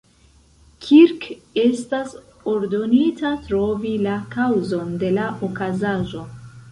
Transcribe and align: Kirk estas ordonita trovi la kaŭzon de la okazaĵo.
Kirk 0.85 1.25
estas 1.63 2.15
ordonita 2.53 3.33
trovi 3.49 3.91
la 4.07 4.15
kaŭzon 4.37 4.89
de 5.05 5.13
la 5.19 5.27
okazaĵo. 5.49 6.23